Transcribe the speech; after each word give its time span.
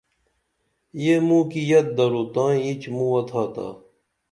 یہ 1.03 1.15
موں 1.25 1.43
کی 1.51 1.61
یت 1.69 1.87
درو 1.97 2.23
تائی 2.33 2.57
اینچ 2.63 2.81
مُوہ 2.95 3.21
تھاتا 3.29 3.67